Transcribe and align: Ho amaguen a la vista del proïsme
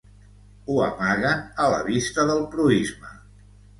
Ho 0.71 0.77
amaguen 0.85 1.43
a 1.65 1.67
la 1.75 1.81
vista 1.93 2.25
del 2.31 2.43
proïsme 2.57 3.13